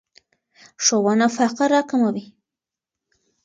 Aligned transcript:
ښوونه 0.83 1.27
فقر 1.35 1.67
راکموي. 1.73 2.25